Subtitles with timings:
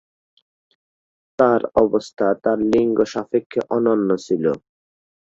[1.39, 4.45] তার অবস্থান তার লিঙ্গ সাপেক্ষে অনন্য ছিল।